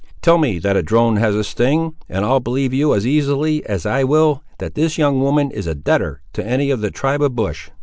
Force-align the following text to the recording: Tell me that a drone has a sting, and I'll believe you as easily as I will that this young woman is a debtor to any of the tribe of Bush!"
Tell 0.23 0.39
me 0.39 0.57
that 0.57 0.75
a 0.75 0.81
drone 0.81 1.17
has 1.17 1.35
a 1.35 1.43
sting, 1.43 1.93
and 2.09 2.25
I'll 2.25 2.39
believe 2.39 2.73
you 2.73 2.95
as 2.95 3.05
easily 3.05 3.63
as 3.67 3.85
I 3.85 4.03
will 4.03 4.41
that 4.57 4.73
this 4.73 4.97
young 4.97 5.19
woman 5.21 5.51
is 5.51 5.67
a 5.67 5.75
debtor 5.75 6.23
to 6.33 6.43
any 6.43 6.71
of 6.71 6.81
the 6.81 6.89
tribe 6.89 7.21
of 7.21 7.35
Bush!" 7.35 7.69